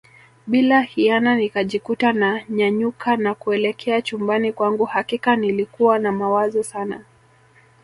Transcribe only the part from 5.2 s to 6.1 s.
nilikuwa